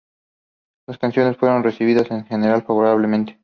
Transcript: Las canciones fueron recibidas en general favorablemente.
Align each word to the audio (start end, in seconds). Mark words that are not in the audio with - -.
Las 0.87 0.97
canciones 0.97 1.37
fueron 1.37 1.61
recibidas 1.63 2.09
en 2.09 2.25
general 2.25 2.63
favorablemente. 2.63 3.39